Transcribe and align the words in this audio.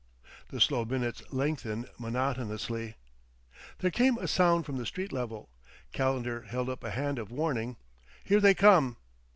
The 0.47 0.59
slow 0.59 0.83
minutes 0.83 1.21
lengthened 1.31 1.87
monotonously. 1.99 2.95
There 3.77 3.91
came 3.91 4.17
a 4.17 4.27
sound 4.27 4.65
from 4.65 4.77
the 4.77 4.85
street 4.87 5.11
level. 5.13 5.51
Calendar 5.93 6.41
held 6.41 6.69
up 6.71 6.83
a 6.83 6.89
hand 6.89 7.19
of 7.19 7.29
warning. 7.31 7.77
"Here 8.23 8.39
they 8.39 8.55
come! 8.55 8.97